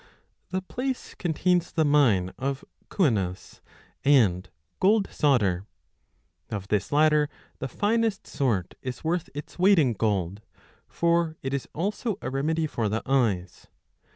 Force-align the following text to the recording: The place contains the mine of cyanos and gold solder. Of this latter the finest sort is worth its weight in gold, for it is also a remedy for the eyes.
The 0.49 0.63
place 0.63 1.13
contains 1.13 1.71
the 1.71 1.85
mine 1.85 2.31
of 2.39 2.65
cyanos 2.91 3.61
and 4.03 4.49
gold 4.79 5.07
solder. 5.11 5.67
Of 6.49 6.69
this 6.69 6.91
latter 6.91 7.29
the 7.59 7.67
finest 7.67 8.25
sort 8.25 8.73
is 8.81 9.03
worth 9.03 9.29
its 9.35 9.59
weight 9.59 9.77
in 9.77 9.93
gold, 9.93 10.41
for 10.87 11.37
it 11.43 11.53
is 11.53 11.67
also 11.75 12.17
a 12.19 12.31
remedy 12.31 12.65
for 12.65 12.89
the 12.89 13.03
eyes. 13.05 13.67